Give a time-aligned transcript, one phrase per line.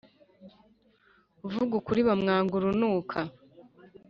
[1.45, 3.19] uvuga ukuri bamwanga urunuka.